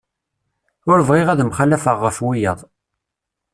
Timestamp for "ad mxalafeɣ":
1.29-1.97